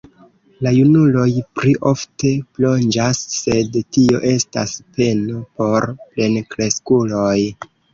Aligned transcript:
La 0.67 0.69
junuloj 0.77 1.25
pli 1.59 1.73
ofte 1.91 2.33
plonĝas, 2.57 3.23
sed 3.37 3.79
tio 3.99 4.25
estas 4.35 4.77
peno 4.99 5.47
por 5.63 5.91
plenkreskuloj. 6.05 7.41